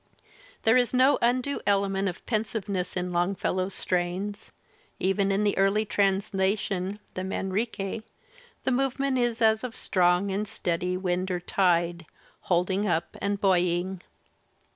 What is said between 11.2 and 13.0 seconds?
or tide, holding